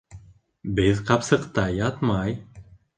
[0.79, 2.39] Беҙ ҡапсыҡта ятмай